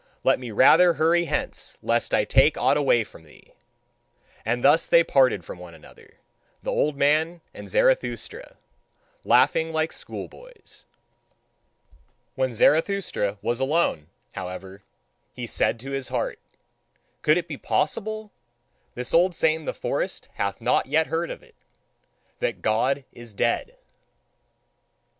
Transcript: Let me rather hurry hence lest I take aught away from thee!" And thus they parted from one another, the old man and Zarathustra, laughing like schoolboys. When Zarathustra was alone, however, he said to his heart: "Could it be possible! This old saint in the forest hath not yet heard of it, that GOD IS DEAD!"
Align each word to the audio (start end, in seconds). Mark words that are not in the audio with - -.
Let 0.23 0.39
me 0.39 0.49
rather 0.49 0.93
hurry 0.93 1.25
hence 1.25 1.77
lest 1.83 2.11
I 2.11 2.25
take 2.25 2.57
aught 2.57 2.75
away 2.75 3.03
from 3.03 3.21
thee!" 3.23 3.53
And 4.43 4.63
thus 4.63 4.87
they 4.87 5.03
parted 5.03 5.45
from 5.45 5.59
one 5.59 5.75
another, 5.75 6.15
the 6.63 6.71
old 6.71 6.97
man 6.97 7.41
and 7.53 7.69
Zarathustra, 7.69 8.55
laughing 9.23 9.71
like 9.71 9.91
schoolboys. 9.93 10.85
When 12.33 12.51
Zarathustra 12.51 13.37
was 13.43 13.59
alone, 13.59 14.07
however, 14.31 14.81
he 15.35 15.45
said 15.45 15.79
to 15.81 15.91
his 15.91 16.07
heart: 16.07 16.39
"Could 17.21 17.37
it 17.37 17.47
be 17.47 17.57
possible! 17.57 18.31
This 18.95 19.13
old 19.13 19.35
saint 19.35 19.59
in 19.59 19.65
the 19.65 19.71
forest 19.71 20.29
hath 20.33 20.59
not 20.59 20.87
yet 20.87 21.05
heard 21.13 21.29
of 21.29 21.43
it, 21.43 21.53
that 22.39 22.63
GOD 22.63 23.05
IS 23.13 23.35
DEAD!" 23.35 23.75